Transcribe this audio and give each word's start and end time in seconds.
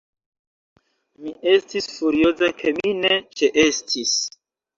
Mi 1.25 1.33
estis 1.51 1.89
furioza, 1.99 2.49
ke 2.63 2.73
mi 2.79 2.95
ne 3.03 3.13
ĉeestis. 3.43 4.17